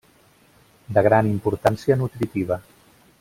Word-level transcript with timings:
De 0.97 1.03
gran 1.07 1.29
importància 1.33 1.99
nutritiva. 2.03 2.63